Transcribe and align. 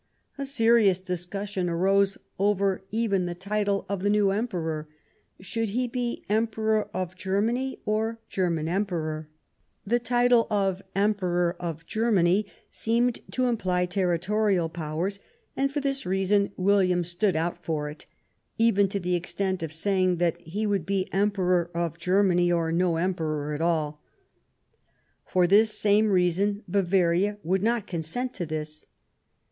A 0.39 0.45
serious 0.45 0.99
discussion 0.99 1.69
arose 1.69 2.17
over 2.39 2.83
even 2.89 3.27
the 3.27 3.35
title 3.35 3.85
of 3.87 4.01
the 4.01 4.09
new 4.09 4.31
Emperor; 4.31 4.87
should 5.39 5.69
it 5.69 5.91
be 5.91 6.25
Emperor 6.27 6.89
of 6.91 7.15
Germany, 7.15 7.79
or 7.85 8.19
German 8.27 8.67
Emperor? 8.67 9.29
The 9.85 9.99
title 9.99 10.47
of 10.49 10.81
Emperor 10.95 11.55
of 11.59 11.85
Germany 11.85 12.47
seemed 12.71 13.19
to 13.33 13.45
imply 13.45 13.85
territorial 13.85 14.69
powers; 14.69 15.19
and 15.55 15.71
for 15.71 15.81
this 15.81 16.03
reason 16.03 16.51
William 16.57 17.03
stood 17.03 17.35
out 17.35 17.63
for 17.63 17.87
it, 17.87 18.07
even 18.57 18.89
to 18.89 18.99
the 18.99 19.13
extent 19.13 19.61
of 19.61 19.71
saying 19.71 20.15
that 20.15 20.41
he 20.41 20.65
would 20.65 20.87
be 20.87 21.13
Emperor 21.13 21.69
of 21.75 21.99
Germany 21.99 22.51
or 22.51 22.71
no 22.71 22.95
Emperor 22.97 23.53
at 23.53 23.61
all. 23.61 24.01
For 25.27 25.45
this 25.45 25.77
same 25.79 26.09
reason 26.09 26.63
Bavaria 26.67 27.37
would 27.43 27.61
not 27.61 27.85
consent 27.85 28.33
to 28.33 28.47
this. 28.47 28.87